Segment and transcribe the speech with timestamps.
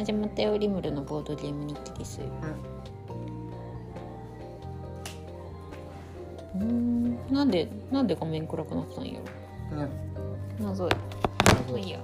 [0.00, 0.56] 始まったよ。
[0.56, 2.22] リムルのボードゲーム日記です
[6.54, 7.18] うん。
[7.30, 9.20] なんでなんで画面暗くなったんや
[9.70, 9.76] ろ？
[9.76, 9.90] ね。
[10.58, 10.88] 謎。
[10.88, 10.96] いま
[11.74, 11.98] あいいや。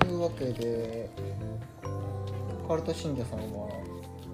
[0.00, 1.08] というわけで
[2.66, 3.68] カルト信者さんは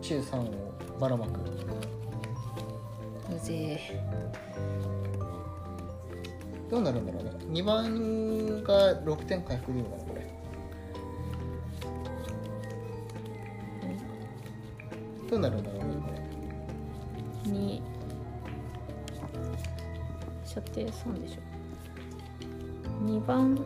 [0.00, 1.38] 中3をばらまく。
[3.34, 3.78] うぜ
[6.70, 7.30] どうなるんだろうね。
[7.50, 10.05] 2番が6点回復でいいのかな
[15.36, 16.08] これどうなるんだろうねこ
[17.44, 17.82] れに
[20.44, 21.40] 射程3でしょ。
[23.04, 23.54] 2番。
[23.54, 23.58] ん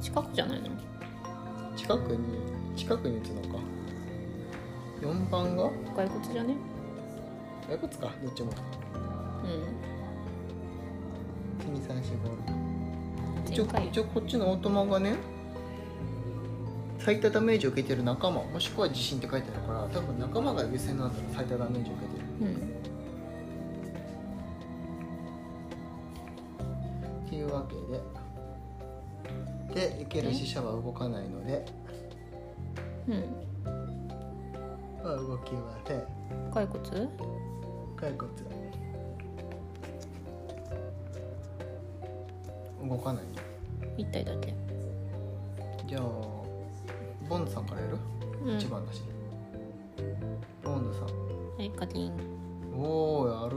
[0.00, 0.68] 近くじゃないの
[1.76, 2.20] 近くに
[2.76, 3.48] 近くに打つのか。
[5.00, 5.68] 4番が？
[5.96, 6.54] 骸骨じゃね？
[7.66, 8.12] 骸骨か。
[8.22, 8.52] どっちも。
[9.44, 9.50] うん。
[11.74, 13.88] 12345一応前回。
[13.88, 15.16] 一応こっちのオートマがね
[17.06, 22.26] 最多ダメージを受けてる仲間もしくは地震って書いてあるから多分仲間が優先なんだろう最多ダメージを受けてる。
[22.40, 22.56] うん。
[27.24, 27.76] っていうわけ
[29.72, 29.86] で。
[29.88, 31.64] で受ける死者は動かないので、
[33.06, 33.22] うん。
[35.04, 36.02] まあ、動きません
[36.52, 36.82] 骸骨？
[37.96, 38.28] 骸骨。
[42.90, 43.24] 動かない
[44.02, 44.52] 1体だけ。
[45.86, 46.35] じゃあ
[47.28, 47.98] ボンドさんからやる、
[48.44, 48.56] うん。
[48.56, 49.02] 一番だし。
[50.62, 51.04] ボンドさん。
[51.04, 52.12] はいカキン。
[52.76, 53.56] おおやる。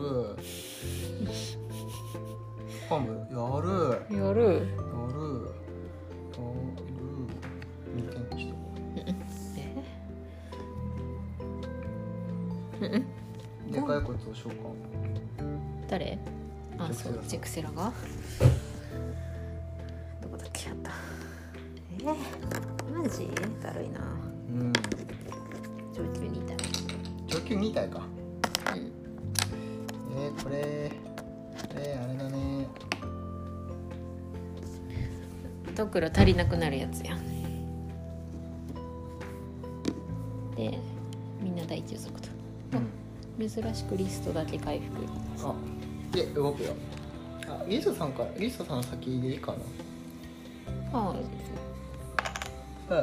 [2.87, 3.27] ファム。
[3.29, 3.69] やる。
[4.17, 4.41] やる。
[4.43, 4.43] やる。
[4.43, 4.65] や
[5.13, 6.49] る。
[7.95, 8.53] 2点にして
[8.95, 8.99] え？
[12.81, 13.71] うん。
[13.71, 14.53] で骸骨を召喚
[15.89, 16.17] 誰？
[16.77, 17.91] あそうジェクセラが
[35.89, 37.19] ドクロ足りなくなるやつやん。
[40.55, 40.77] で
[41.41, 42.29] みんな第一予測と。
[43.37, 43.49] うん。
[43.49, 45.03] 珍しくリストだけ回復。
[45.43, 45.55] あ
[46.11, 46.75] で動くよ。
[47.47, 49.55] あリサさんからリサさん先でいいか
[50.93, 51.15] あな
[52.95, 52.99] う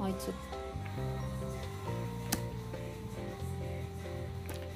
[0.00, 0.02] ん。
[0.02, 0.32] あいつ。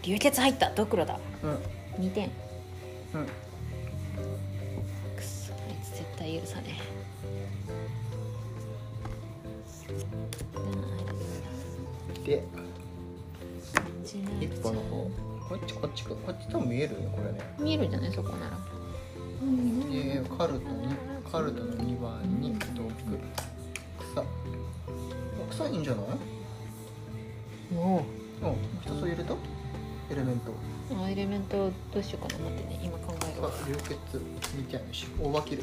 [0.03, 0.71] 流血入った。
[0.75, 1.15] ドクロだ。
[1.15, 1.32] うん2
[2.13, 2.31] 点
[3.15, 3.27] うん。
[5.17, 6.79] くそあいつ絶対許さね
[12.25, 12.45] えで。
[14.41, 15.11] 一歩の方。
[15.49, 17.39] こっちこっちかこっち多分見えるよこれね。
[17.59, 18.57] 見えるんじゃないそこなら。
[19.91, 20.95] でカルトに
[21.31, 22.91] カルトの2番に毒
[24.15, 24.25] 草。
[25.51, 27.75] 草いいんじゃない？
[27.75, 28.05] も
[28.43, 28.47] う。
[28.47, 28.53] ん
[28.83, 29.35] 一つ入れた？
[30.11, 30.51] エレメント。
[30.51, 32.45] うあエレメントどうしようかな。
[32.51, 32.81] 待ってね。
[32.83, 33.51] 今考えるわ。
[33.51, 34.21] あ流血
[34.57, 35.63] みたいなしオーバーキル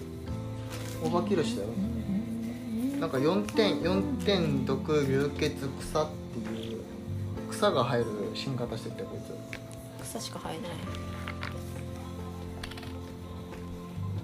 [1.04, 1.68] オーバーキルしたよ
[3.00, 6.82] なんか4点4点毒流血草っていう
[7.50, 9.20] 草が入る進化してってこい
[10.02, 10.60] 草しか生えない。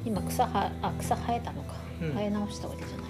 [0.05, 2.13] 今草はあ草生えたのか、うん。
[2.13, 3.05] 生え直したわけじゃない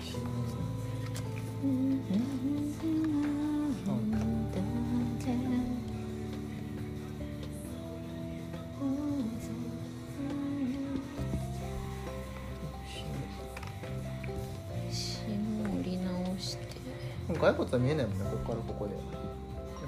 [17.55, 18.95] 骸骨は見えないもんねここからここで。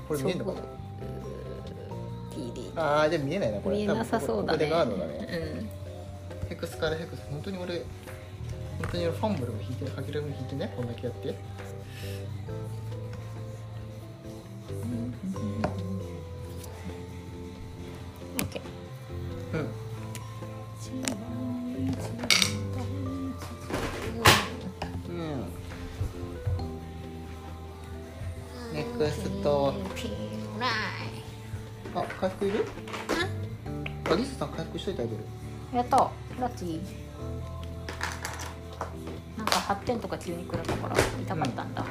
[0.08, 0.60] これ見えんのかな？
[2.80, 3.78] あーでも見えないなこれ。
[3.78, 4.66] 見えなさそうだね。
[4.66, 5.66] ここガードだね。
[6.48, 7.24] ヘクスからヘクス。
[7.30, 7.84] 本当に俺
[8.80, 11.36] 本当に俺ファンブルも引いてハキルも引いてねこんだけやって
[29.08, 29.74] ネクスト
[31.96, 32.66] あ回復いる？
[34.12, 35.18] あリスさん回復しといてあげる。
[35.74, 36.12] やった。
[36.42, 36.82] ラッキー。
[39.38, 41.86] なんか8点とか急にくれたから痛かったんだ、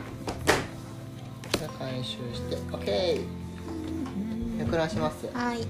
[1.59, 2.57] じゃあ回収して。
[2.57, 3.25] OK
[4.59, 5.27] めらします。
[5.33, 5.67] はい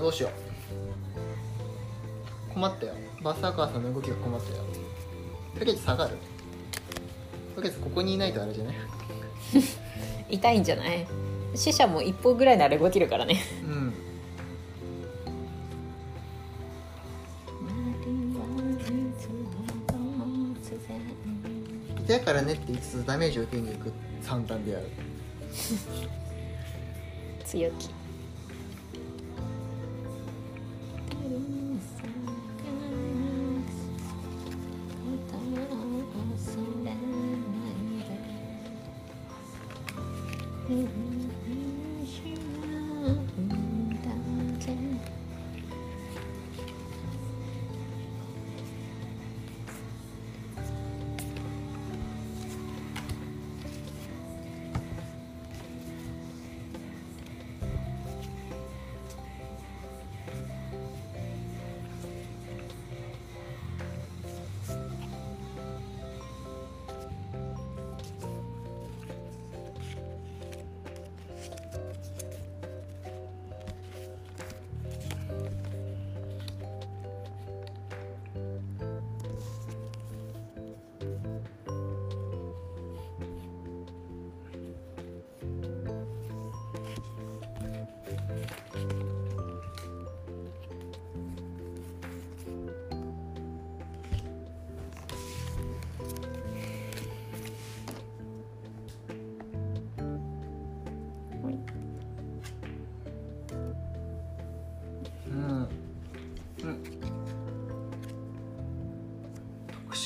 [0.00, 0.28] どうしよ
[2.50, 2.54] う。
[2.54, 2.94] 困ったよ。
[3.22, 4.64] バーサーカーさんの動きが困ったよ。
[5.58, 6.16] とりあえず下がる。
[7.54, 8.74] とりあえずここにいないとあれじゃない？
[10.36, 11.06] 痛いんじゃない？
[11.54, 13.36] 死者も一歩ぐらいなら動けるからね。
[13.64, 13.94] うん。
[21.98, 23.92] 痛いからねって言いつつダメージを受けに行く
[24.22, 24.86] 三段である。
[27.44, 27.88] 強気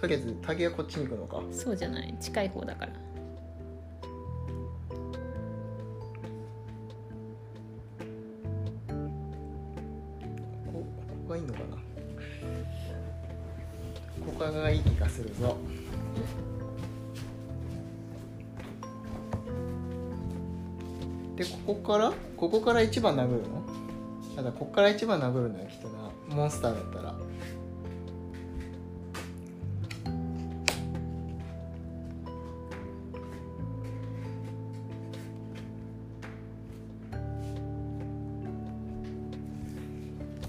[0.00, 1.42] とりあえずタゲはこっちに行くのか。
[1.50, 2.16] そうじゃない。
[2.20, 2.92] 近い方だから
[22.36, 23.62] ここから1番殴るの？
[24.36, 26.10] ただここから1番殴るのよきっとな。
[26.28, 27.14] モンスターだったら。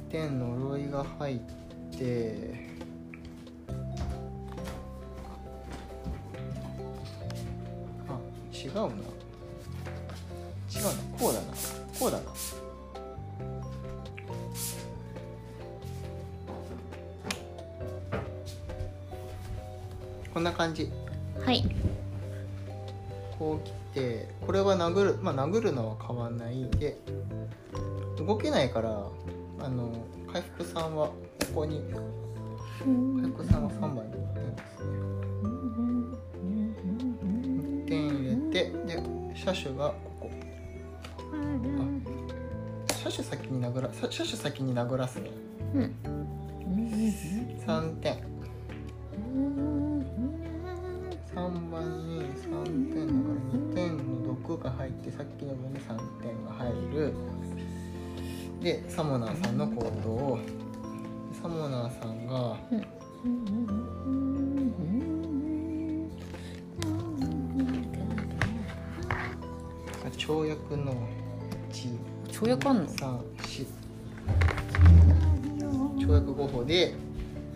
[0.10, 1.40] 点呪いが入っ
[1.98, 2.68] て
[8.08, 8.20] あ
[8.54, 8.82] 違うな。
[8.82, 9.00] 違うな。
[11.20, 11.48] こうだな。
[12.00, 12.24] こうだな。
[20.34, 20.92] こんな感じ。
[21.44, 21.64] はい。
[23.40, 26.98] こう来てこれは殴るまあ殴るのは変わんないで
[28.18, 28.90] 動けないから
[29.60, 29.94] あの
[30.32, 31.16] 回復さんはこ
[31.56, 31.82] こに
[33.20, 34.84] 回復さんは3番に置いてです
[36.44, 36.58] ね。
[37.86, 39.02] 1点入れてで
[39.36, 40.30] 車種がここ。
[40.30, 40.47] あ
[42.88, 45.32] 車種先に殴ら車車種先に殴らすね
[45.74, 45.96] うん
[47.66, 48.14] 3点。
[51.36, 57.14] 3番に3点だから2点の毒が入ってさっきの分に3点が入る。
[58.62, 60.40] でサモナーさんの行動を。
[61.42, 62.58] サモナーさんが
[70.18, 71.17] 跳躍の1
[72.40, 73.20] 跳躍あんの？3
[75.58, 76.94] 4跳躍5歩で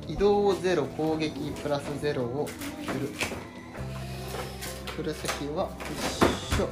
[0.07, 3.09] 移動を0攻撃プラス0を振る。
[4.95, 5.69] 振る先は
[6.49, 6.67] 一緒。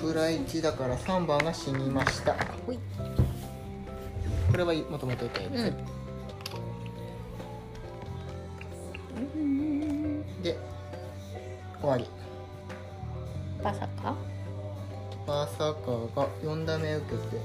[0.00, 2.34] プラ1だから3番が死にました。
[2.34, 2.72] こ
[4.56, 5.52] れはもともといたやつ、
[10.42, 10.58] で
[11.78, 12.06] 終わり。
[13.62, 14.02] まさか？
[14.02, 14.15] ま
[16.06, 17.40] さかが4打目受けて。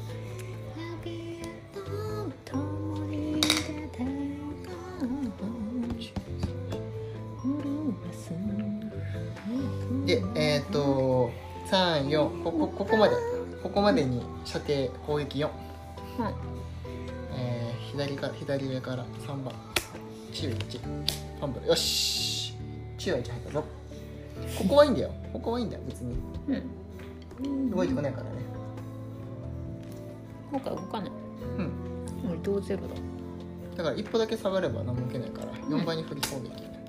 [10.05, 11.31] でえっ、ー、と
[11.69, 13.15] 34ここここまで。
[13.61, 16.33] ここまでに射程攻撃4、うん
[17.37, 19.53] えー左から左上から3番
[20.33, 20.79] チュー1
[21.39, 22.55] ファンブルよし。
[22.97, 23.63] チューは1入ったぞ。
[24.57, 25.11] ここはいいんだよ。
[25.31, 26.15] ここはいいんだよ別に。
[26.47, 26.80] うん
[27.73, 28.29] 動いてこないからね。
[30.51, 31.11] 今回動かない。
[31.57, 31.71] うん。
[32.39, 32.95] 移動ゼロだ。
[33.77, 36.80] だから一歩だけ下がれば何も受けないから4倍に振り攻撃、4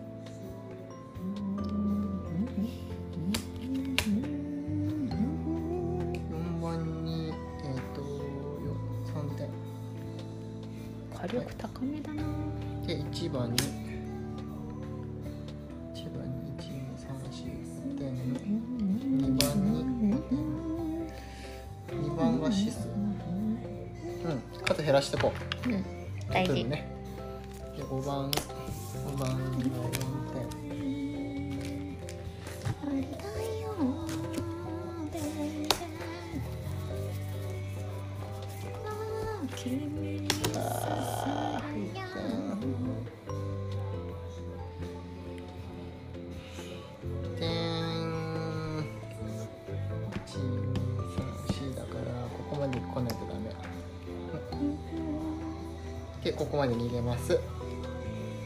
[56.32, 57.38] でここまで逃げます。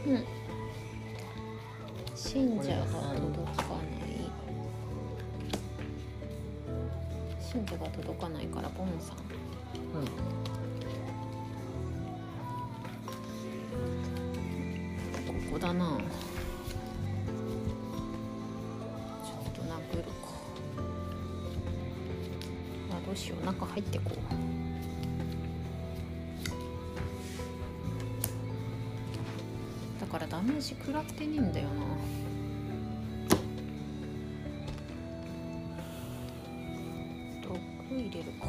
[0.05, 0.25] うん。
[2.13, 4.29] 信者が届かない。
[7.39, 9.17] 信者が届かないからボンさん。
[9.95, 10.05] うん。
[15.27, 15.85] ここだな。
[15.87, 20.09] ちょっと殴るか。
[22.91, 23.45] あどうしよう。
[23.45, 24.11] 中入ってこ
[30.47, 31.71] メージ食らってねえんだよな。
[37.43, 37.59] 毒
[37.91, 38.47] 入れるか。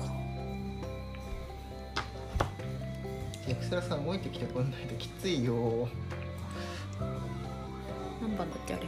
[3.48, 5.88] エクストラさん動いてきてこんないときついよ。
[8.20, 8.84] 何番だってあれ。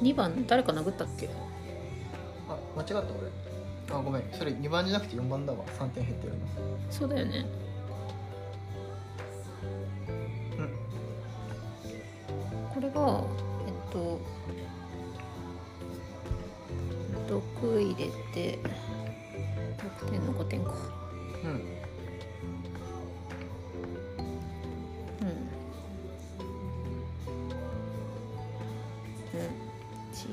[0.00, 1.28] 2番誰か殴ったっけ。
[2.48, 3.08] あ間違った俺。
[3.90, 4.22] あごめん。
[4.32, 5.64] それ2番じゃなくて4番だわ。
[5.76, 6.38] 3点減ってるの。
[6.88, 7.44] そうだよね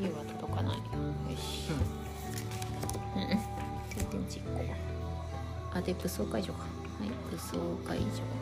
[0.10, 0.78] は届かない。
[0.78, 0.82] よ
[1.38, 1.70] し
[3.16, 3.28] うん。
[3.90, 4.76] 定点実行
[5.74, 6.60] あで武装解除か。
[6.60, 6.66] は
[7.06, 7.58] い武装
[7.88, 8.41] 解除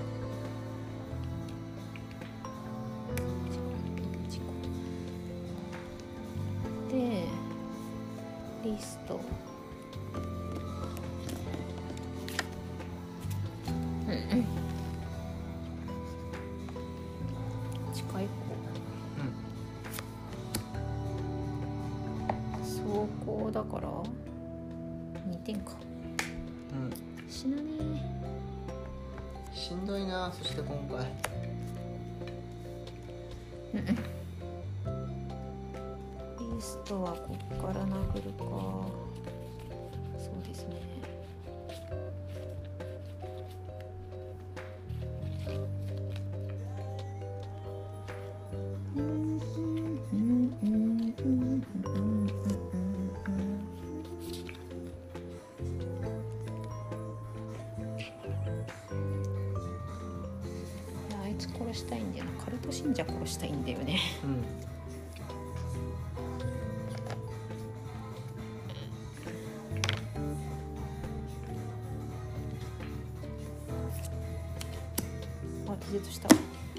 [76.10, 76.30] した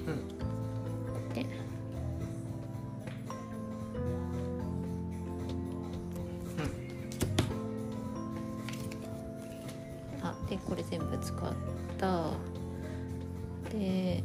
[0.06, 0.28] うん。
[1.32, 1.42] で。
[1.42, 1.44] う
[10.22, 10.26] ん。
[10.26, 11.38] あでこれ全部使っ
[11.98, 12.30] た。
[13.70, 14.24] で。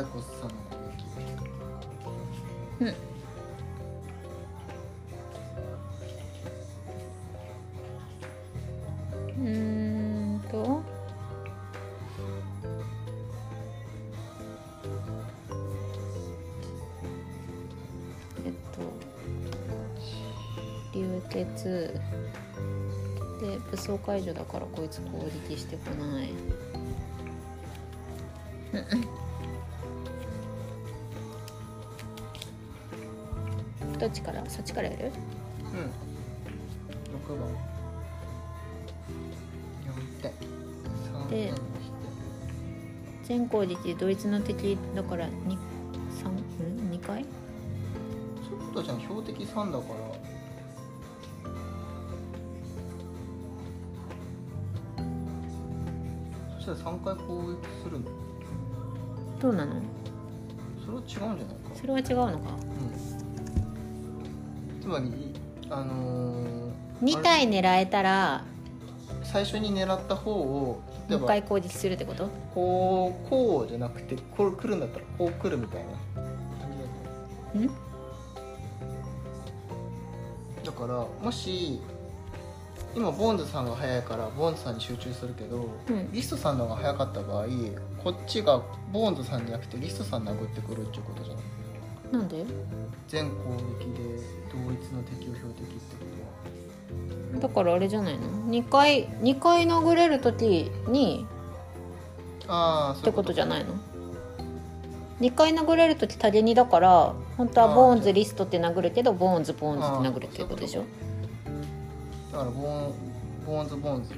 [0.00, 1.04] あと骸骨さんの攻撃
[2.80, 2.94] うん。
[9.44, 9.50] う
[10.36, 10.82] んと。
[18.44, 18.80] えっと
[20.94, 22.00] 流血。
[23.40, 26.28] で武装解除だからこいつ攻撃してこない。
[34.00, 35.04] どっちからそっちからやる？
[35.04, 35.12] うん。
[37.34, 37.48] 6番。
[39.86, 40.32] 4点。
[40.32, 41.38] 3点。
[41.40, 41.60] にして
[43.24, 47.26] 全攻撃でドイツの敵だから 2, 3ん？2回？
[48.42, 49.94] そういうことじゃん標的3だから。
[56.54, 58.06] そしたら3回攻撃するの？
[59.40, 59.82] どうなの？
[60.86, 61.70] それは違うんじゃないか。
[61.74, 62.30] それは違うのか。
[62.30, 62.40] うん。
[62.98, 63.19] つ
[64.90, 65.34] まり
[65.70, 66.70] あのー
[67.02, 68.44] 2体狙えたら
[69.22, 72.28] 最初に狙った方をもう一回攻撃するってこと？
[72.54, 75.88] こうこうじゃなくてこう来るんだったらこう来るみたいな。
[76.20, 76.84] 感じだ
[77.52, 77.66] とん？
[80.64, 81.80] だからもし
[82.94, 86.12] 今ボーンズさんが早いからボーンズさんに集中するけど、うん。
[86.12, 87.46] リストさんの方が早かった場合
[88.02, 88.60] こっちが
[88.92, 91.44] ボーンズさんじゃなくてリストさん殴ってくるっていうことじゃない
[92.12, 92.44] なんで？
[93.08, 93.34] 全攻
[93.78, 94.16] 撃で
[94.50, 96.04] 同一の敵を標的ってこ
[97.32, 97.40] とは。
[97.40, 101.26] だからあれじゃないの？2回2回殴れる時に
[102.48, 103.74] ああってことじゃないの
[105.20, 110.84] ？2回殴れる時タゲ2だから本当はボーンズリストって殴るけどボーンズボーンズって殴るっていうことでしょ？
[112.32, 112.92] だからボーン
[113.46, 114.14] ボーンズボーンズ？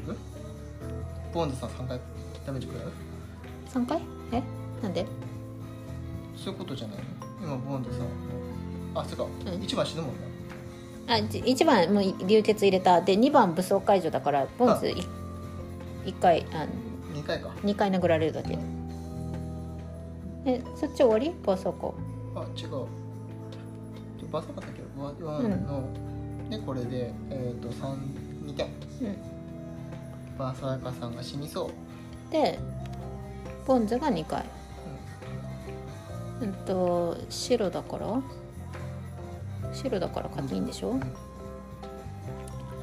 [1.34, 2.00] ボーンズさん3回
[2.46, 2.92] ダメージ食らう
[3.68, 4.00] ？3回？
[4.32, 4.42] え？
[4.82, 5.06] なんで？
[6.36, 7.04] そういうことじゃないの？
[7.42, 8.06] 今ボーンズさん。
[8.94, 9.62] あそうか、うん。
[9.62, 10.10] 一番死ぬもん
[11.06, 13.00] なあ1番もう流血入れた。
[13.00, 14.86] で2番武装解除だからボーンズ
[16.04, 16.66] 1, 回あ
[17.14, 17.48] 2回か。
[17.64, 18.56] 2回殴られるだけ。
[20.44, 21.32] えそっち終わり？
[21.44, 21.92] バーサーカー
[22.36, 22.86] あ違う
[24.30, 25.84] バサかったけどワワンの、
[26.48, 28.66] でこれでえっ、と32点。
[28.66, 29.16] うん。
[30.38, 32.32] バーサーカーさんが死にそう。
[32.32, 32.58] で
[33.66, 34.44] ボンズが2回
[36.40, 38.22] うんと白だから？
[39.72, 40.98] 白だから勝ていいんでしょ？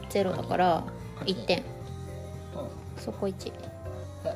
[0.09, 0.83] ゼロだから
[1.25, 1.59] 1点。
[1.59, 1.63] うん。
[2.97, 3.51] そこ1
[4.25, 4.35] はい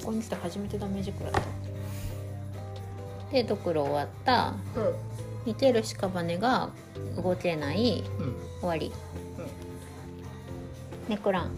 [0.00, 1.40] ここに来て初めてダメージ食らった。
[3.32, 4.54] でドクロ終わった。
[5.44, 6.70] 似てる屍が
[7.16, 8.04] 動けない。
[8.18, 8.36] うん。
[8.60, 8.92] 終わり。
[9.38, 9.46] うん。
[11.08, 11.50] ネクラン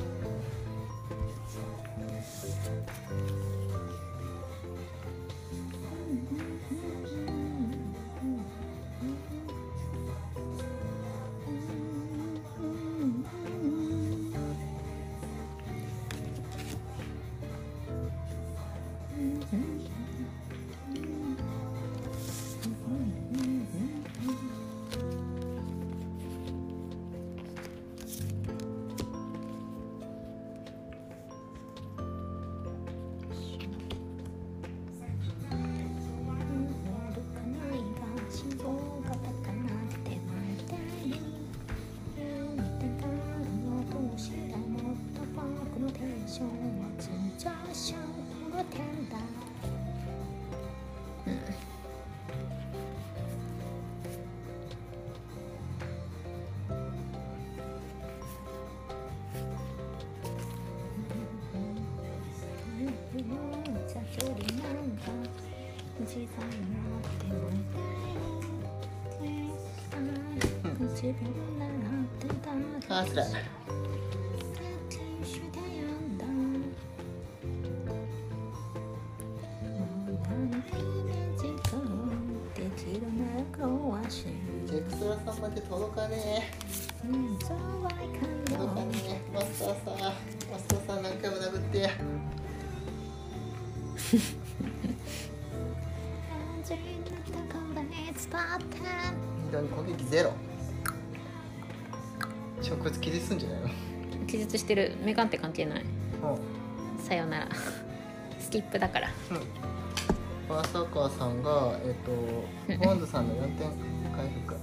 [72.89, 73.29] あーつらい
[84.67, 86.53] ジェクスラさんまで届かねえ。
[88.51, 89.35] 届かねえ。
[89.35, 90.13] マスターさん
[90.53, 91.91] マスターさん何回も殴って
[99.47, 100.33] 二段に攻撃ゼロ。
[102.63, 103.69] 直接気絶すんじゃないの？
[104.27, 104.97] 気絶してる。
[105.05, 105.83] メガンって関係ない。
[105.83, 105.87] う
[107.01, 107.05] ん。
[107.05, 107.49] さよなら。
[108.41, 109.11] スキップだから。
[109.31, 109.37] うん。
[109.37, 112.11] ファーストアクアさんがえっ、 と
[112.87, 113.71] ボンズさんの4点
[114.15, 114.54] 回復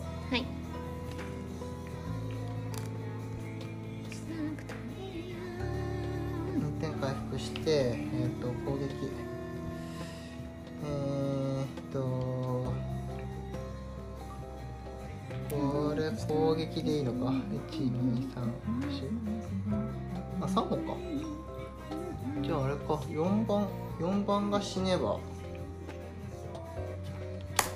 [24.02, 25.20] 4番が死ねば。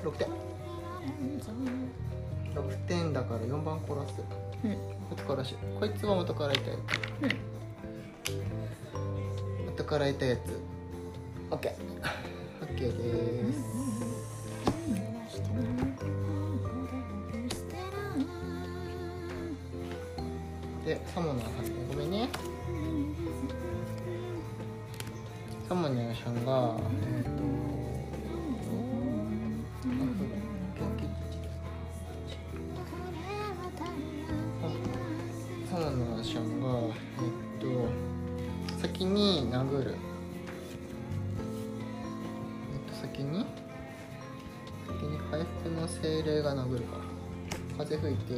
[0.04, 0.28] 6点。
[2.56, 4.24] 6点だから4番殺す。
[4.64, 4.72] うん。
[4.74, 4.80] こ
[5.14, 6.80] いつからしこいつは元からいたやう
[7.28, 7.30] ん。
[7.30, 7.36] つ
[9.68, 10.40] 元からいたやつ。
[11.52, 11.60] OKOK
[12.80, 13.86] です。
[20.86, 22.30] でサモナーさんごめんね
[25.68, 26.78] サモナーさんが
[27.18, 27.30] えっ、と
[35.68, 36.66] サモナーさんが
[37.18, 37.66] えっ、と
[38.80, 39.96] 先に殴る。
[42.72, 43.48] えっ、と先に？
[44.86, 46.98] 先に回復の精霊が殴るか。
[47.80, 48.34] 風吹いて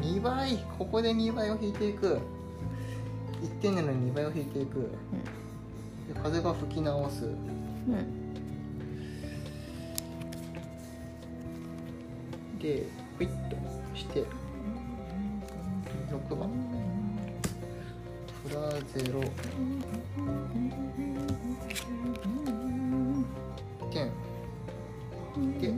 [0.00, 0.64] 2倍？
[0.78, 2.20] ここで2倍を引いていく。
[3.42, 4.90] 1点なのに2倍を引いていく。
[6.12, 7.24] で風が吹き直す。
[7.24, 8.22] うん
[12.60, 12.86] で
[13.18, 13.56] ピッと
[13.94, 14.24] して。
[16.10, 16.48] 6番。
[18.46, 19.20] フラゼロ。
[23.90, 24.10] 点
[25.60, 25.72] で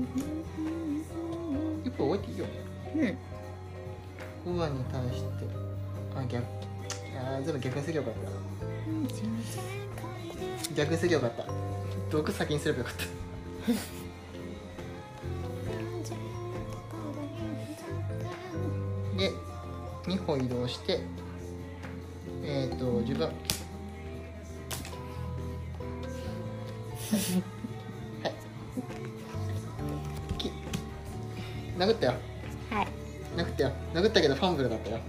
[1.84, 2.46] 一歩置いていいよ。
[2.94, 3.18] ね
[4.46, 4.56] うん。
[4.56, 5.28] ウーアに対して。
[6.16, 6.44] あ逆。
[7.16, 9.03] あー全部逆にすりゃよかった
[10.74, 11.44] 逆にすりゃよかった。
[12.10, 13.04] 毒先にすればよかった。
[19.16, 19.30] で
[20.06, 21.00] 2歩移動して
[22.42, 23.28] えっ、ー、と自分。
[23.28, 23.32] は
[28.28, 28.34] い。
[30.38, 30.50] き
[31.78, 32.14] 殴ったよ。
[32.70, 32.88] はい。
[33.36, 33.72] 殴ったよ。
[33.94, 34.96] 殴ったけどファンブルだったよ。
[34.96, 35.00] う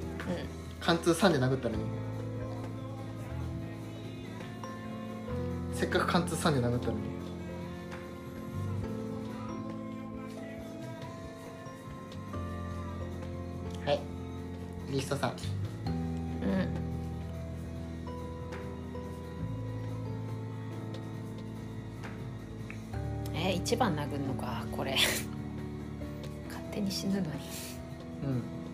[0.84, 1.84] 貫通3で殴ったのに
[5.76, 7.00] せっかく貫通3で殴ったのに。
[13.86, 14.00] はい。
[14.90, 15.34] リストさんん。
[15.34, 15.40] うん。
[23.36, 24.96] え一番殴んのかこれ。
[26.48, 27.28] 勝手に死ぬのに。
[28.24, 28.64] うん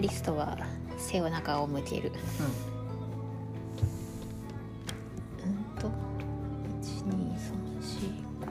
[0.00, 0.56] リストは
[0.96, 2.12] 背中を向ける。
[5.44, 5.80] うん。
[5.80, 5.92] と1
[7.06, 7.44] 2 3
[7.80, 8.46] 4 5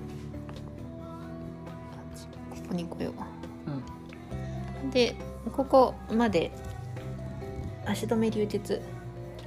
[2.62, 3.14] ここに来よ
[3.68, 3.70] う。
[3.70, 4.90] んうん。
[4.90, 5.16] うで
[5.52, 6.52] ここまで
[7.86, 8.82] 足止め流鉄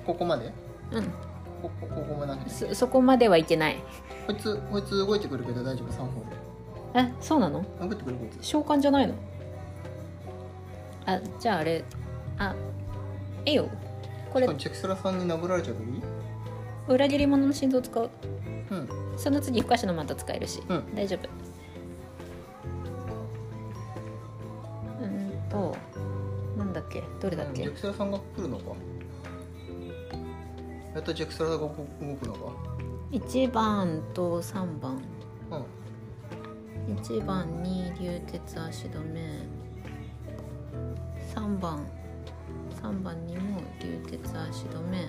[0.04, 0.52] ここまで？
[0.92, 1.04] うん。
[1.62, 2.50] ここここまで？
[2.50, 3.76] そそこまではいけない。
[4.26, 6.22] こいつこいつ動いてくるけど大丈夫？3歩
[6.94, 7.62] えそうなの？
[7.62, 8.44] で動いてくるこいつ。
[8.44, 9.14] 召喚じゃないの？
[11.06, 11.84] あじゃああれ
[12.38, 12.54] あ
[13.44, 13.68] ええよ。
[14.32, 16.02] これチェクスラさんに殴られちゃうといい？
[16.88, 18.10] 裏切り者の心臓使う。
[18.70, 18.88] うん。
[19.16, 20.94] その次不可視のマント使えるし、うん。
[20.94, 21.28] 大丈夫。
[25.00, 25.76] うーんと
[26.58, 27.02] なんだっけ？
[27.20, 28.64] どれだっけ、チェクスラさんが来るのか。
[30.94, 31.80] やっとジェクスラが動く
[32.26, 32.38] のか。
[33.12, 35.00] 1番と3番。
[35.50, 36.96] うん。
[36.96, 39.20] 1番に流血足止め
[41.56, 41.86] 3番。
[42.82, 45.08] 3番にも流血足止め。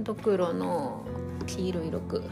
[0.00, 1.02] ドクロの
[1.46, 2.28] 黄色い6流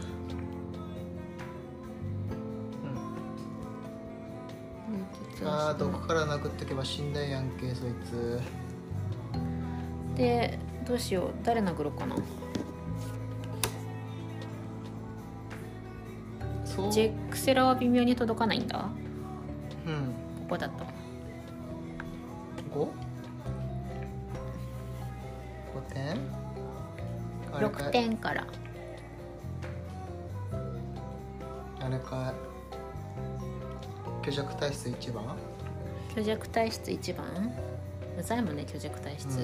[5.39, 8.39] 血ああどこから殴ってけば死んだやんけそいつ。
[10.15, 11.31] めでどうしよう。
[11.43, 12.15] 誰殴ろうかな。
[16.65, 16.91] そう。
[16.91, 18.89] ジェクセラは微妙に届かないんだ。
[19.87, 20.13] うん。
[20.43, 20.92] ここだと
[27.67, 28.45] 6点から。
[31.79, 32.33] あれか
[34.23, 35.37] 虚弱体質1番？
[36.09, 37.25] 虚弱体質1番？
[38.17, 39.41] うざいもんね虚弱体質、う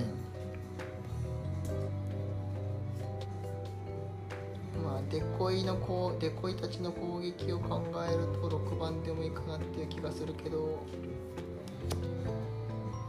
[4.80, 4.84] ん。
[4.84, 10.80] まあデコイのこうデコイたちの攻撃を考えると6番でもいいかなっていう気がするけど。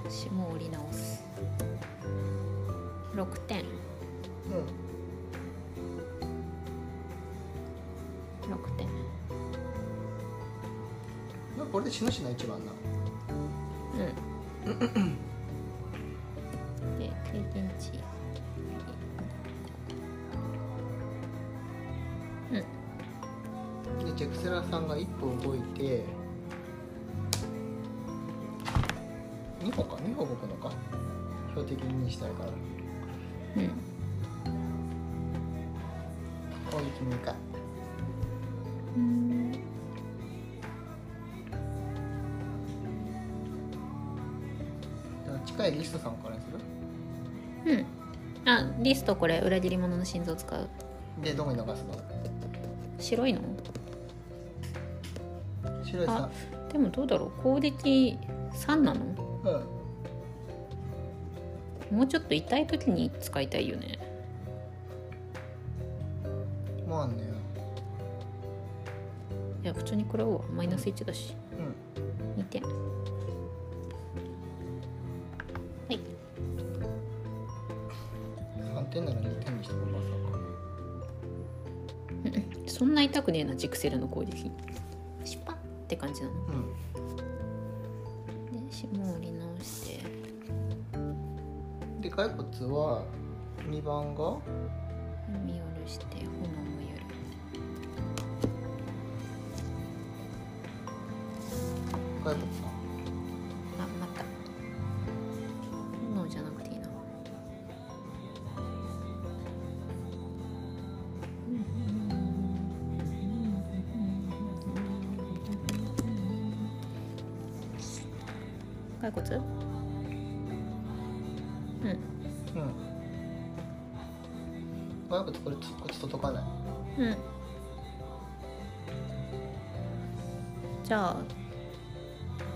[0.08, 1.22] 霜を折り直す。
[3.14, 3.64] 6点
[11.90, 12.72] で死ぬしな1番な。
[13.94, 15.18] うん。
[16.98, 17.90] で経験値。
[22.52, 26.04] うんでジェクセラさんが1歩動いて
[29.60, 30.72] 2歩か2歩動くのか。
[31.50, 32.50] 標的にしたいから。
[32.50, 33.68] うん。
[36.70, 37.34] 攻撃2回
[45.46, 46.46] 近いリストさんからにす
[47.66, 47.74] る？
[47.74, 47.86] うん。
[48.48, 50.68] あリストこれ裏切り者の心臓使う。
[51.22, 51.76] でどこに流すの？
[52.98, 53.40] 白いの？
[55.84, 56.30] 白いさ。
[56.72, 57.30] でもどうだろう。
[57.42, 58.18] 攻撃
[58.52, 59.00] 3なの？
[61.90, 61.98] うん。
[61.98, 63.98] もうちょっと痛い時に使いたいよね。
[66.88, 67.30] まあね
[69.62, 71.34] いや普通に食らうわマイナス1だし。
[71.58, 72.42] うん。
[72.42, 72.62] 2点
[83.00, 84.50] な痛くねえなジクセルの攻撃。
[85.24, 85.58] シュパッっ
[85.88, 86.34] て感じなの。
[86.34, 86.72] うん。
[88.68, 90.04] で霜を折り直して。
[92.00, 93.02] で骸骨は
[93.68, 94.36] 2番が？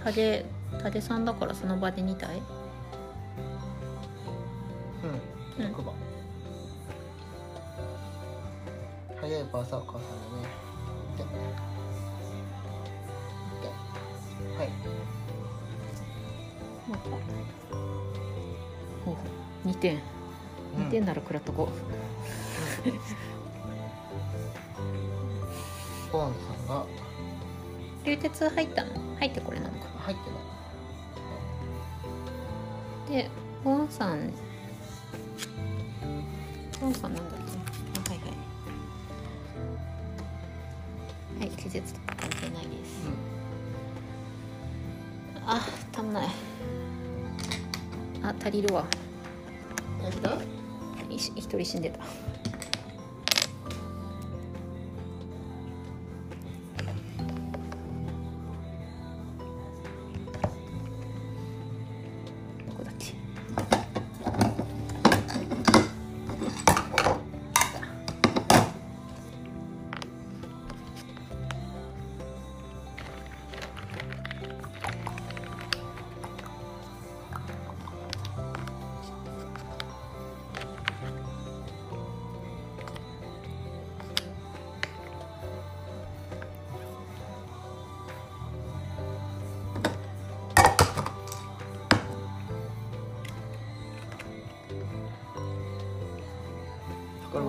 [0.04, 0.44] タデ
[0.82, 2.42] タデさんだからその場で2体
[5.58, 5.64] うん。
[5.64, 5.72] うん。
[5.74, 5.94] 6番
[9.18, 10.44] 早いバーサーカーさんだね。
[11.16, 11.24] で
[13.62, 13.68] で
[14.58, 14.68] はい。
[16.86, 17.16] もう一個ほ
[19.12, 19.16] うほ
[19.64, 20.02] う2点
[20.76, 21.70] 2点なら食らっとこ
[26.12, 26.82] ボーンさんが。
[26.82, 26.86] う
[28.04, 28.90] 流鉄入ったの？
[29.18, 29.86] 入ってこれなのか。
[29.98, 30.30] 入って
[33.10, 33.22] ない。
[33.24, 33.30] で
[33.62, 34.32] ボンさん。
[36.80, 37.44] ボンさんなんだっけ？
[38.10, 38.28] あはいはい。
[41.40, 43.08] はい気絶とか関係ないです。
[45.46, 45.60] あ
[45.94, 46.28] 足んない。
[48.22, 48.84] あ足りるわ。
[49.98, 50.38] うんやった？
[51.10, 52.00] い一人死んでた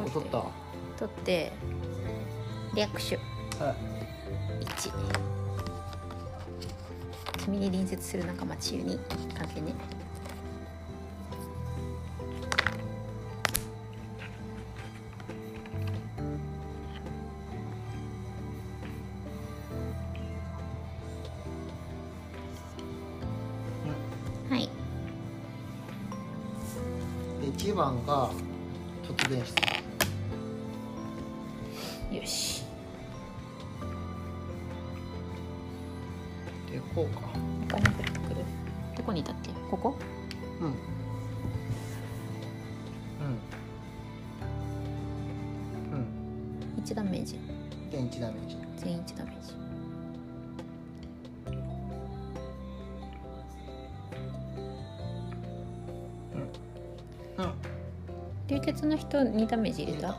[0.09, 0.43] 取った。
[0.97, 1.51] 取って。
[2.75, 3.15] 略手。
[3.15, 4.65] はい。
[4.65, 4.91] 1
[7.45, 8.99] 君に隣接する仲間中に。
[9.37, 9.73] 関係ね。
[24.49, 24.69] はい。
[27.41, 28.29] で1番が
[58.95, 60.17] の人にダメージ入れた？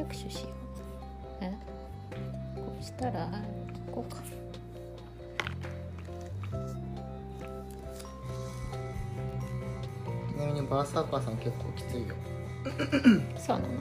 [0.00, 1.44] ここで略取しよう。
[1.44, 1.50] え？
[2.56, 3.28] こうしたら
[3.92, 4.22] こうか。
[10.28, 12.14] ちなみにバーサーカーさん結構きついよ。
[13.38, 13.74] そうなの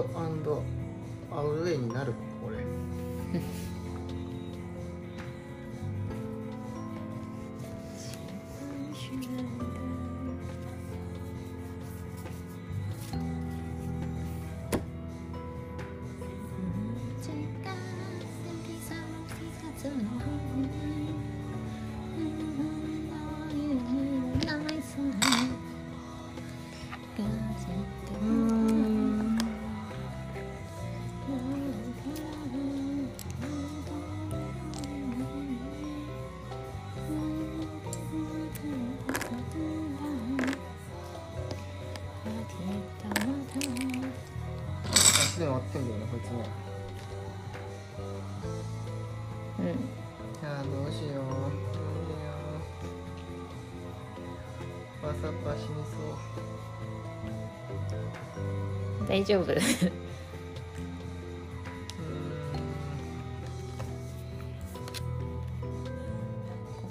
[0.00, 0.62] ット
[1.30, 2.56] アウェイになるかこれ。
[59.24, 59.46] 大丈夫。
[59.46, 59.52] こ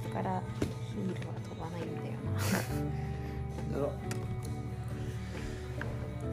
[0.02, 0.42] こから
[0.90, 2.18] ヒールは飛ばないんだよ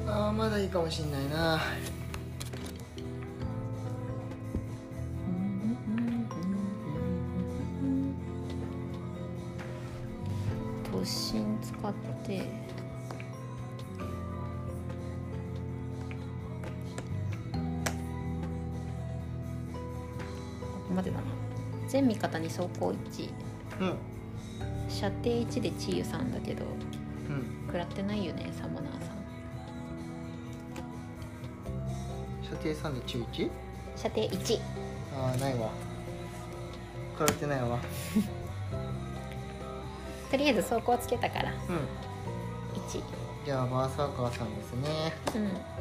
[0.06, 0.16] な。
[0.28, 1.60] あーまだいいかもしんないな。
[10.90, 11.92] 突進使っ
[12.24, 12.70] て
[21.00, 21.22] ここまでだな。
[21.88, 23.30] 全味方に走行1
[23.80, 23.96] うん。
[24.88, 26.64] 射程1でチーユさんだけど
[27.28, 27.64] うん。
[27.66, 29.16] 食らってないよねサモナーさん。
[32.42, 33.50] 射程3で中 1?
[33.96, 34.60] 射程1
[35.16, 35.70] ああないわ。
[37.18, 37.78] 食らってないわ。
[40.30, 41.52] とりあえず走行つけたから。
[41.52, 41.58] うん。
[42.80, 43.02] 1
[43.46, 45.12] じゃあバーサーカーさんですね。
[45.34, 45.79] うん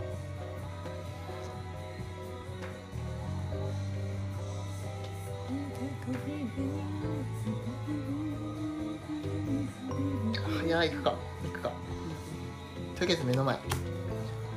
[10.85, 11.15] い行くか。
[11.43, 11.71] 行くか。
[12.97, 13.59] とりあえず目の前。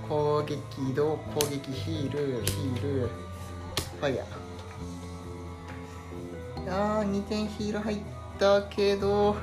[0.09, 0.57] 攻撃
[0.91, 4.27] 移動攻撃ヒールヒールファイヤー。
[6.62, 7.99] いやー2点ヒール入っ
[8.39, 9.37] たけど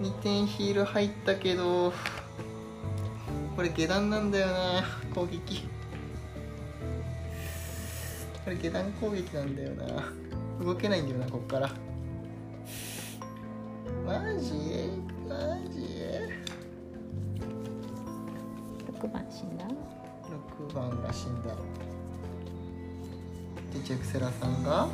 [0.00, 1.92] 2点ヒール入ったけど
[3.54, 4.82] これ下段なんだよな
[5.14, 5.68] 攻撃。
[8.44, 10.12] これ下段攻撃なんだよな。
[10.64, 11.70] 動けないんだよなこっから。
[21.26, 21.50] 死んだ。
[23.74, 24.88] でジェクセラさんが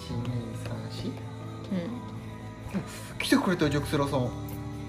[0.00, 1.08] 1234
[2.74, 4.20] う来てくれたよジェクセラさん。
[4.24, 4.30] ん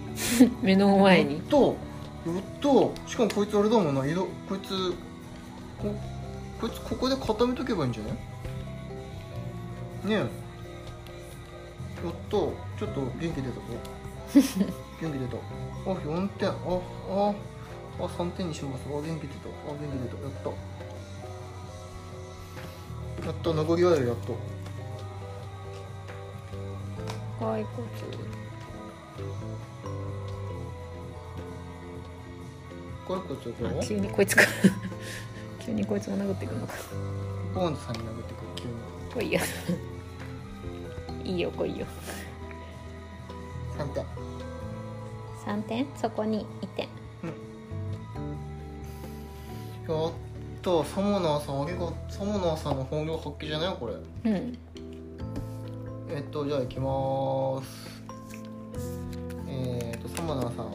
[0.62, 1.36] 目の前に。
[1.36, 1.76] やっと
[2.26, 4.06] やっとしかもこいつあれだもんな。
[4.06, 4.94] 色こいつ
[5.82, 5.96] こ
[6.60, 8.14] こいつここで固めとけばいいんじゃない？
[8.14, 8.20] ね
[10.10, 10.14] え。
[10.16, 13.62] やっとちょっと元気出たぞ。
[15.02, 15.38] 元気出た。
[15.92, 16.54] あ4点あ
[17.10, 17.34] あ
[18.00, 18.84] あ3点にします。
[18.88, 19.50] あ元気出た。
[19.50, 20.24] あ元気出た。
[20.24, 20.32] やっ
[23.22, 23.26] た。
[23.26, 23.54] やった。
[23.54, 24.38] 残りはややっと
[27.40, 27.88] 骸骨。
[33.06, 34.44] これこいつをあ急にこいつか。
[35.60, 36.74] 急にこいつも殴ってくるのか。
[37.54, 38.48] ボーンズさんに殴ってくる。
[38.56, 38.74] 急に。
[39.14, 39.40] 来いよ
[41.26, 41.86] いいよ来いよ。
[43.78, 44.06] 3点。
[45.46, 45.88] 3点？
[45.98, 46.99] そこに1点
[49.94, 50.12] やっ
[50.62, 53.94] たサモナーさんありがサモナーさんの本領発揮じゃないこれ。
[54.32, 54.58] うん。
[56.10, 58.00] えっとじゃあ行きます。
[59.48, 60.74] えー、っとサモナーさん、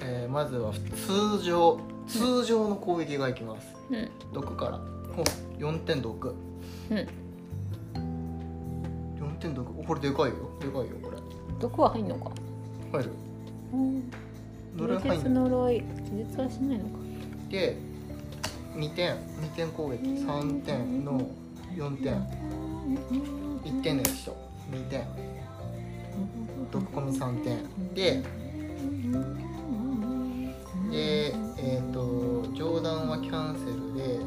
[0.00, 3.66] えーまずは通常通常の攻撃がいきます。
[3.90, 4.10] うん。
[4.32, 4.80] 毒から。
[5.16, 5.24] お
[5.58, 6.34] 4点毒。
[6.90, 6.96] うん。
[6.96, 7.08] 4
[9.38, 9.68] 点毒。
[9.78, 10.36] おこれでかいよ。
[10.60, 11.16] でかいよこれ。
[11.60, 12.32] 毒は入んのか？
[12.92, 13.10] 入る。
[13.72, 14.10] うん。
[14.76, 15.82] 呪い呪い。
[16.04, 16.98] 気絶はしないのか。
[17.50, 17.76] で
[18.76, 21.28] 2点2点攻撃3点の
[21.76, 22.14] 4点。
[23.64, 24.36] 1点のやつと
[24.70, 25.06] 2点。
[26.70, 27.94] 毒込み3点。
[27.94, 28.22] で
[30.90, 34.18] でえっ、と上段はキャンセルで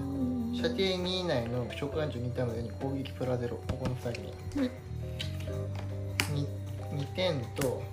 [0.62, 4.22] 射程2以内の召喚獣2体までに攻撃プラゼロここの2人
[4.62, 6.48] に、
[6.94, 7.84] 2, 2点と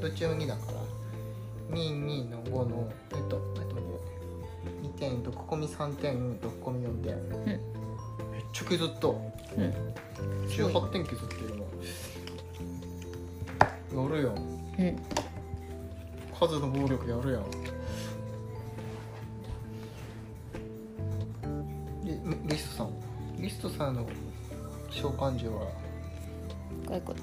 [0.00, 1.02] どっちも2だから。
[1.72, 3.51] 22の5のえっと
[5.02, 7.58] 点毒込み3点毒込み4点、めっ
[8.52, 9.08] ちゃ削った。
[9.08, 9.16] うん。
[10.46, 11.56] 18点削ってる
[13.96, 14.04] の。
[14.04, 14.36] やるやん。
[14.36, 14.96] うん。
[16.38, 17.50] 数の暴力やるやん。
[22.04, 22.12] で
[22.46, 22.92] リリストさん。
[23.40, 24.06] リストさんの
[24.88, 25.66] 召喚獣は？
[26.86, 27.18] 骸骨。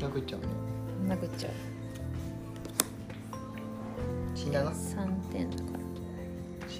[0.00, 0.46] 殴っちゃうね。
[1.14, 1.52] 殴っちゃう。
[4.34, 4.72] 死んだな。
[4.72, 5.62] 3点だか。
[5.78, 5.87] ら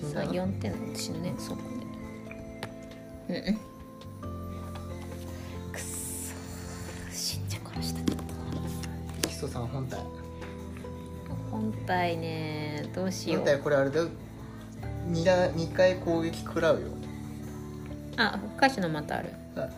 [0.03, 0.15] さ死ん。
[0.15, 1.59] だな4点死ぬねそこ
[3.29, 3.35] で。
[3.35, 3.55] うんうん。
[5.73, 8.01] くっそー死んじゃ殺した。
[9.29, 10.01] リストさん本体。
[11.51, 13.39] 本体ねどうしよう。
[13.39, 14.09] 本体これあれだよ。
[15.11, 16.89] 2, だ2回攻撃食らうよ。
[18.17, 19.31] あ歌詞のまたある。
[19.55, 19.71] はい。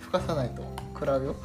[0.00, 0.62] 吹かさないと。
[0.94, 1.36] 食らうよ。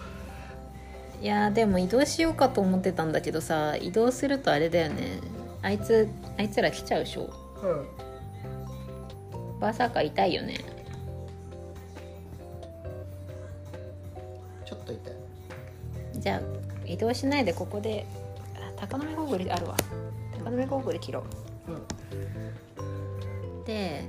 [1.22, 5.20] いやーでも移動しようかと思ってたんだけどさ移動するとあれだよね
[5.64, 6.08] あいつ
[6.38, 7.30] あいつら来ちゃうでしょ。
[7.64, 7.88] うん
[9.60, 10.58] バーサーカー痛いよね。
[14.66, 15.14] ちょっと痛い。
[16.20, 16.42] じゃあ
[16.86, 18.06] 移動しないでここで
[18.56, 19.78] あ高波ゴーグルあるわ。
[20.38, 21.24] 高波ゴーグル切ろ
[21.70, 21.72] う。
[21.72, 21.76] ん。
[21.76, 21.80] う
[23.66, 24.04] で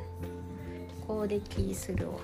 [1.07, 2.15] 攻撃するわ。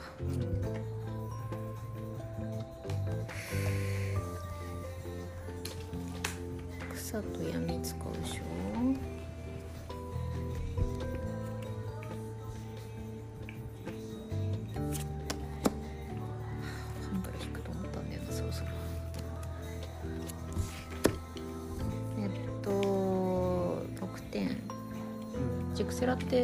[6.92, 8.49] 草と闇使うでしょ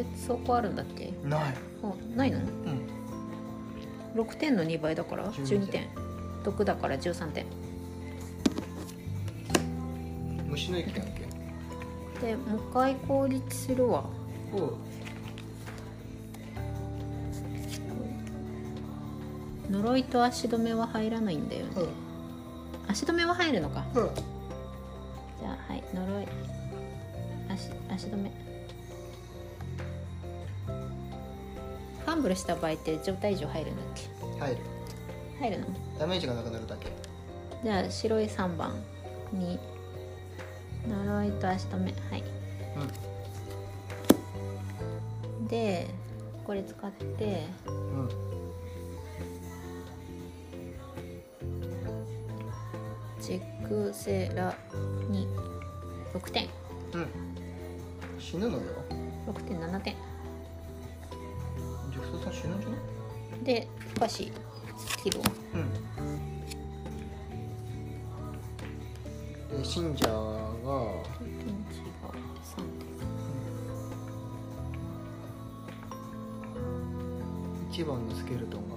[0.01, 1.13] って走行あるんだっけ？
[1.23, 1.53] うんない。
[1.83, 2.39] あないの？
[2.39, 4.21] うん。
[4.21, 5.87] 6点の2倍だから？12 12点。
[6.43, 7.45] 毒だから13点。
[10.49, 11.27] 虫の息やんけ？
[12.25, 14.05] でもう一回攻撃するわ。
[19.69, 21.73] 呪いと足止めは入らないんだよね。
[22.87, 23.85] 足止めは入るのか。
[23.93, 24.09] うん。
[24.15, 26.25] じゃあはい呪い。
[27.49, 28.31] 足足止め
[32.27, 34.01] フルした場合って状態異常入るんだっけ。
[34.41, 34.57] 入る。
[35.39, 35.67] 入るの？
[35.97, 36.91] ダメージがなくなるだけ。
[37.63, 38.73] じゃあ白い3番
[39.31, 39.57] に
[40.89, 42.23] 呪いと足止めはい。
[45.47, 45.87] で
[46.45, 47.47] これ使って。
[47.65, 48.01] うん。
[48.01, 48.09] うん
[53.21, 54.53] ジェクセラ
[55.09, 55.27] に
[56.13, 56.49] 6点。
[56.93, 57.07] うん。
[58.19, 58.63] 死ぬのよ。
[59.27, 59.95] 6.7点
[62.23, 62.79] さん死ぬんじゃない？
[63.43, 64.31] でお菓子
[65.03, 65.69] 切るわうん。
[69.59, 70.13] で信者が
[71.19, 72.09] ピンチが
[72.43, 72.63] 3
[77.71, 78.75] 一番のスケルトンが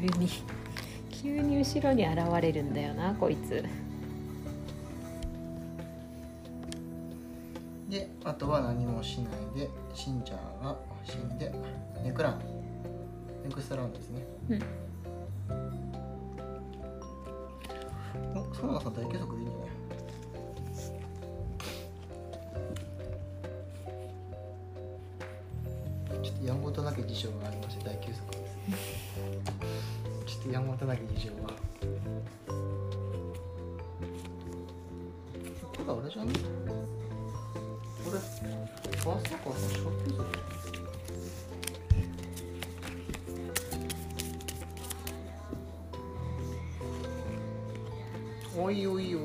[0.18, 0.28] に
[1.10, 3.64] 急に後ろに現れるんだよなこいつ。
[7.88, 10.32] であとは何もしないで信者
[10.62, 11.52] が死んで
[12.02, 12.40] ネクラン。
[13.44, 14.24] ネクストラウンドですね。
[14.50, 14.83] うん
[30.94, 31.48] なき事情が
[35.76, 36.32] これあれじゃね？
[38.04, 38.16] これ
[39.04, 40.74] まさかさ小休息
[48.56, 49.23] おいおいおい。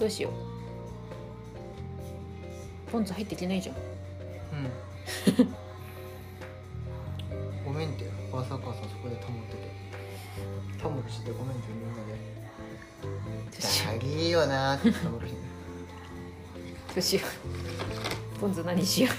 [0.00, 0.32] どうしよう。
[2.90, 3.76] ポン酢入ってきてないじゃん。
[3.76, 3.84] うん。
[7.66, 9.70] ごめんってバーサーカーさんそこで保ってて。
[10.82, 12.14] タモリしてごめんってみんなで
[13.02, 15.42] どうしよ「ダリーよな」ってタモリしてう
[16.94, 17.22] どうしよ
[18.36, 18.38] う。
[18.40, 19.10] ポン酢何しよ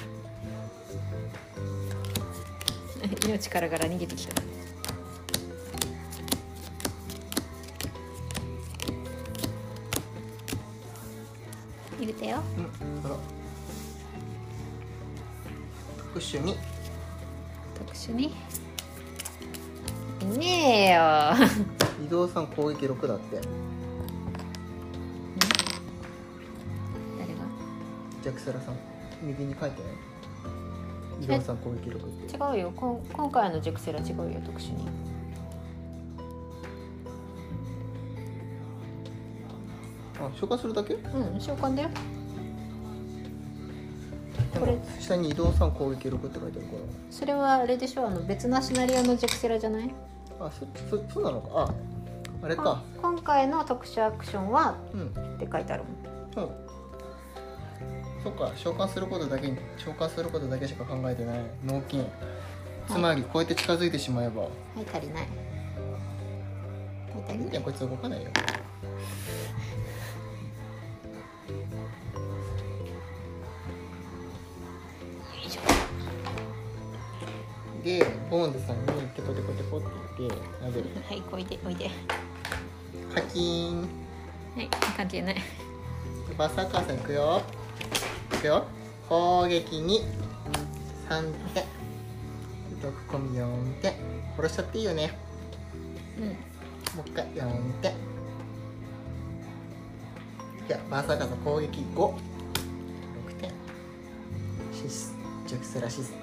[3.12, 3.16] う。
[3.30, 4.42] 命からがら逃げてきた
[16.32, 16.56] 特殊に。
[17.78, 18.34] 特殊に？
[20.34, 20.46] いね
[20.92, 21.02] えよ。
[22.06, 23.42] 移動さん攻撃6だって。
[27.20, 27.42] 誰が？
[28.24, 28.76] ジャクセラさん。
[29.22, 29.82] 右に書いて
[31.22, 32.38] 移動さん攻撃6って。
[32.38, 32.72] 違うよ。
[32.78, 34.40] こん今回のジェクセラ違うよ。
[34.46, 34.88] 特殊に。
[40.18, 40.94] あ召喚するだけ？
[40.94, 41.90] うん召喚だよ。
[41.90, 41.96] で
[44.62, 44.72] これ。
[44.74, 46.74] も下に移動さん攻撃6って書いてあるか
[47.10, 48.08] それはあれでしょ？
[48.08, 49.94] あの別なシナリオのジェクセラじゃない？
[50.40, 51.50] らあそそそうなのか？
[51.54, 51.74] あ
[52.44, 52.82] あれか。
[53.02, 55.08] 今回の特殊アクションはうん。
[55.08, 55.84] って書いてある
[56.36, 56.46] もん。
[56.46, 56.50] う。
[56.50, 56.52] ん
[58.24, 61.40] そっか召喚することだけに召喚することだけしか考えてない。
[61.66, 62.06] 脳筋。
[62.88, 64.52] つまりこうやって近づいてしまえば、はい
[64.94, 65.16] 足りない。
[65.16, 65.26] はい
[67.28, 67.50] 足りない。
[67.50, 68.30] いやこいつ動かないよ
[78.00, 78.86] でボーンズさんに
[79.16, 79.88] テコテコテコって
[80.20, 80.86] 言って投げる。
[81.08, 81.90] はいおいでおいで。
[83.14, 83.86] カキーンは
[84.62, 85.36] い関係ない。
[86.38, 87.42] バーサーカーさんいくよ。
[88.34, 88.66] いくよ。
[89.10, 90.02] 攻撃に
[91.10, 91.66] 3手。
[92.82, 93.94] 毒込み4手。
[94.38, 95.12] 殺しちゃっていいよね。
[96.18, 96.26] うん。
[96.28, 96.34] も
[97.06, 97.94] う一回4手。
[100.68, 102.14] じゃあバーサーカーさん攻撃56
[103.42, 103.52] 点
[104.72, 105.14] シス
[105.46, 106.14] ジュクスラシス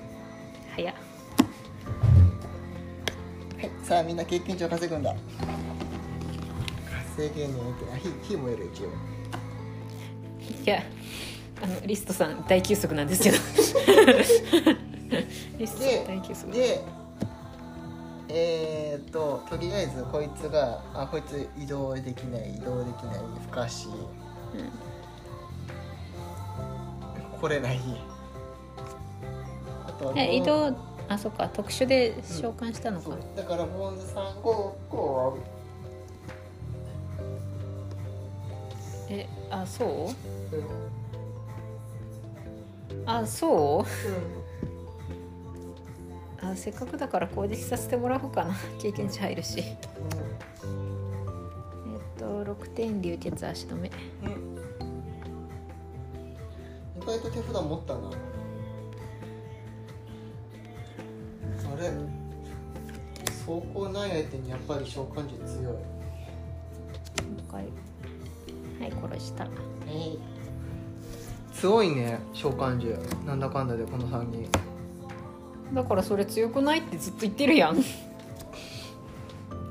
[0.75, 0.95] 早っ
[3.59, 3.71] はい。
[3.83, 5.15] さあみんな経験値を稼ぐんだ。
[7.17, 7.93] 稼げねえって。
[7.93, 8.87] あ火火燃える一応。
[10.65, 10.83] いや
[11.63, 13.37] あのリストさん大休息なんですけど。
[15.59, 16.53] リストさん大休息。
[16.53, 16.85] で
[18.29, 23.89] えー、っととりあえずこいつがあこいつ移動できない移動できない不可視。
[23.89, 23.95] うん。
[27.41, 27.81] 来れない。
[29.87, 30.77] あと移動
[31.09, 33.19] あそっか特殊で召喚したのか、そう。
[33.37, 35.39] だからボーンズさんこうこ
[39.09, 39.89] えあそう？
[39.89, 40.67] う、うん
[43.07, 43.85] あそ
[46.43, 46.45] う？
[46.47, 48.55] あせっかくだから攻撃させてもらおうかな。
[48.81, 49.61] 経験値入るし。
[49.61, 49.77] えっ
[52.19, 53.91] と6点流血足止め。
[54.25, 54.59] うんうん。
[57.03, 58.11] 意外と手札持ったな
[61.79, 61.91] れ
[63.25, 65.75] 走行ない相手にやっぱり召喚術強い。
[67.53, 67.61] は
[68.87, 69.47] い殺した。
[71.53, 73.03] 強いね召喚獣。
[73.25, 74.49] なんだかんだでこの3人。
[75.75, 77.79] だからそれ強くないってずっと言ってるやん。
[77.79, 77.81] い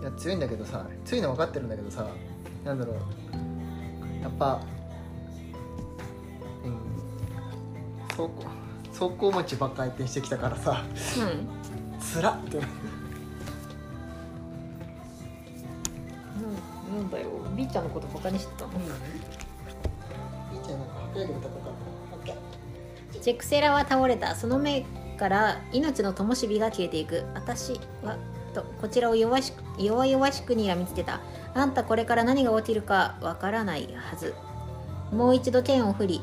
[0.03, 2.07] や強いんだけどさ強いの分かってるんだけどさ
[2.65, 2.95] なんだろう。
[4.21, 4.59] やっぱ
[6.65, 6.77] うん。
[8.09, 8.31] 走行
[8.91, 10.83] 走行持ちばっか相手にしてきたからさ。
[11.19, 11.76] うん
[12.13, 12.39] つらっ。
[12.49, 12.67] てなん
[16.99, 17.27] なんだよ。
[17.55, 18.79] B ちゃんのことバカにしてたの、いい
[20.65, 21.69] じゃんなんか破壊力高かった。
[22.15, 24.35] オッケージェクセラは倒れた。
[24.35, 24.85] その目
[25.17, 27.25] から命の灯火が消えていく。
[27.33, 28.17] 私は
[28.53, 31.19] とこちらを弱しく弱々しくにらみつけた。
[31.53, 34.33] あんたこれから何が起きるかわからないはず。
[35.11, 36.21] もう一度剣を振り、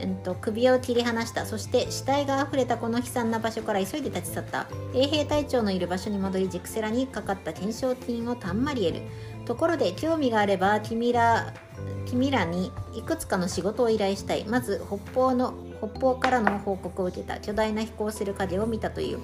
[0.00, 1.46] うん、と首を切り離した。
[1.46, 4.66] そして死体があふれたこの悲惨な場所から急いで立ち去った。
[4.94, 9.02] 衛兵隊長のいる場所に戻りジクセラにかかった懸賞金をたんまり得る。
[9.44, 11.54] ところで興味があれば君ら
[12.06, 14.44] 君らにいくつかの仕事を依頼したい。
[14.44, 17.38] まず北方の北方からの報告を受けた。
[17.40, 19.18] 巨大な飛行する影を見たという。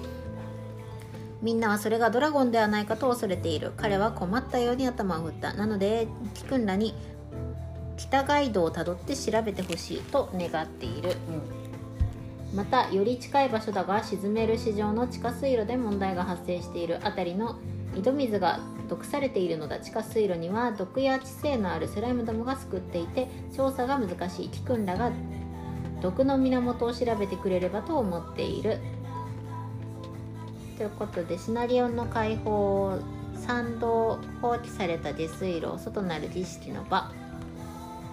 [1.41, 3.71] みんなはそれがドラゴンではないかと恐れている。
[3.77, 5.53] 彼は困ったように頭を振った。
[5.53, 6.95] なのでティクンらに
[8.07, 11.15] 北ガイドをたどって調べてほしいと願っている。
[12.53, 17.57] またより近い場所だが沈める市場の地下水路で問題が発生しているあたりの
[17.97, 19.79] 井戸水が毒されているのだ。
[19.79, 24.49] 地下水路には毒や知性のあるスライムどもが救っていて調査が難しい。
[24.49, 25.11] ティクンらが
[26.01, 28.79] 毒の源を調べてくれればと思っている。
[30.77, 32.99] ということでシナリオの解放
[33.35, 37.11] 参道放棄された下水路外なる儀式の場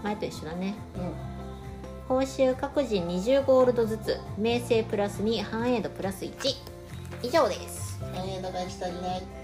[0.03, 0.75] 前と一緒だね。
[0.97, 1.33] うん。
[2.09, 4.19] 報酬各人20ゴールドずつ。
[4.37, 6.33] 名声プラス2繁栄度プラス1
[7.23, 8.01] 以上です。
[8.15, 9.42] 繁栄度が1人ない。